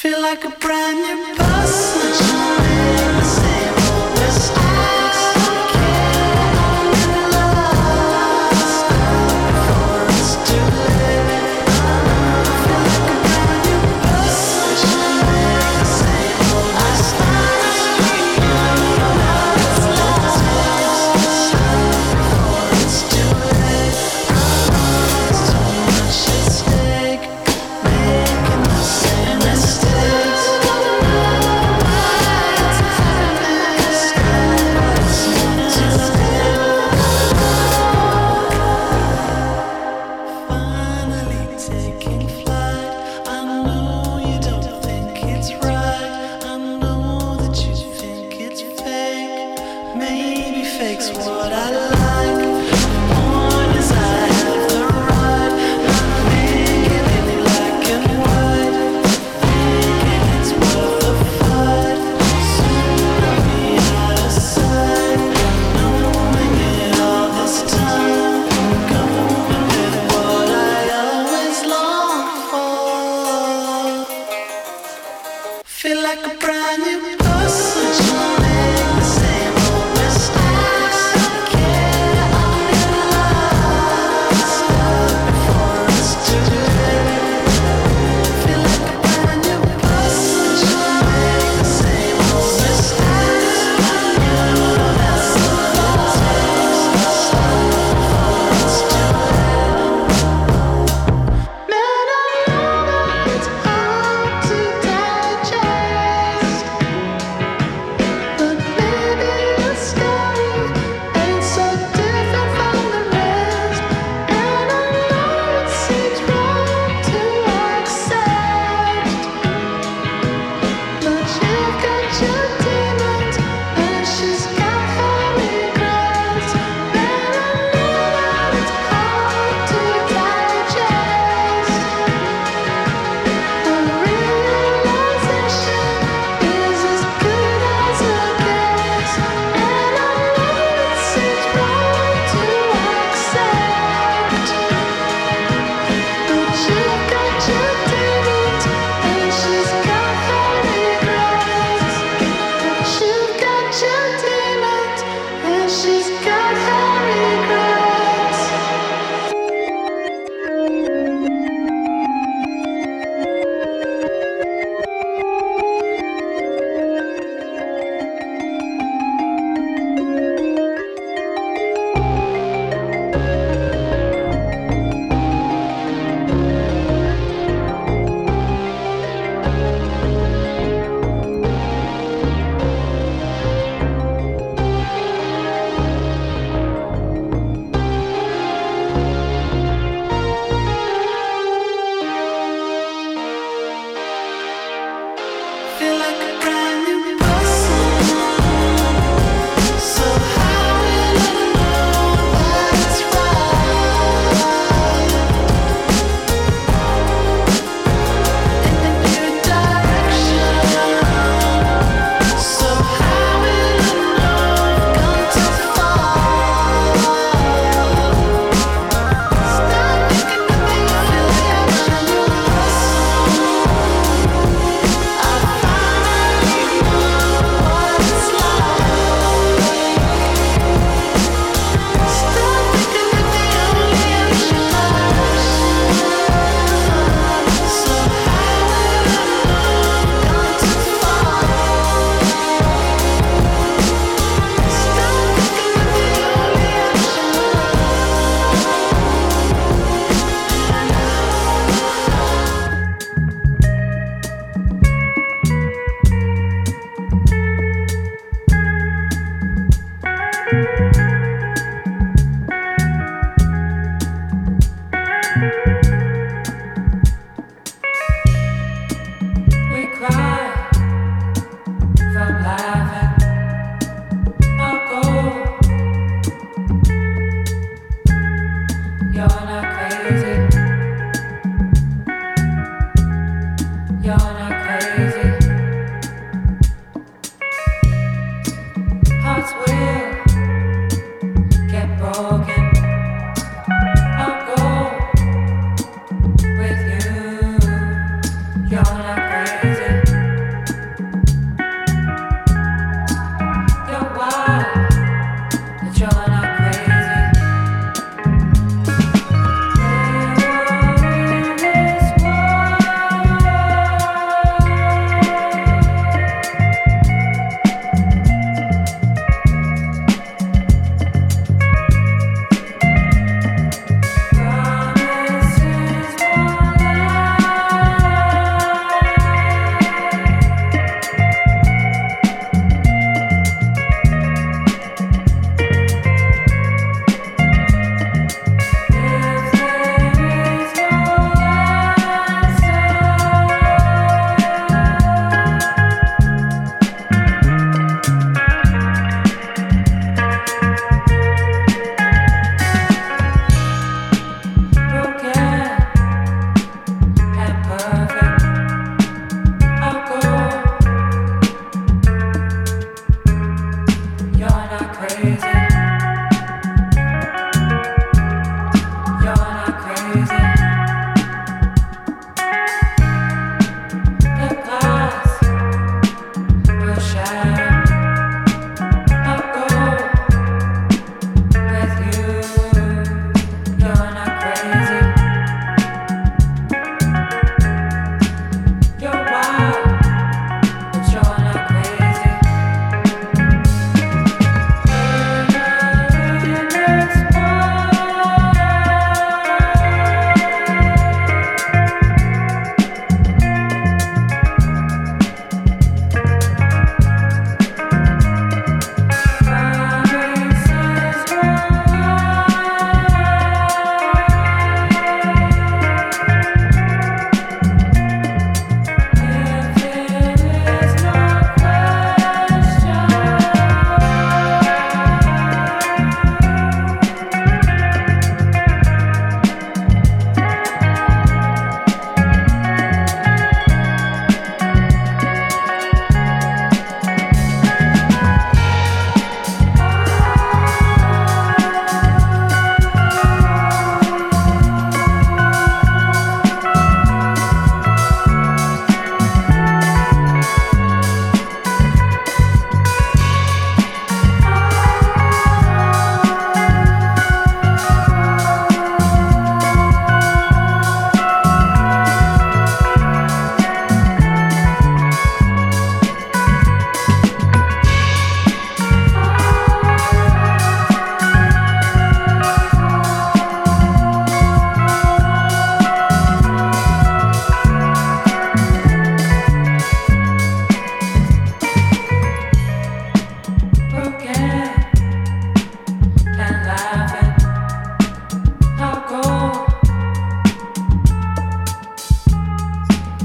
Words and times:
Feel 0.00 0.22
like 0.22 0.46
a 0.46 0.48
brand 0.48 0.96
new 0.96 1.34
person. 1.34 3.29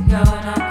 gonna 0.08 0.65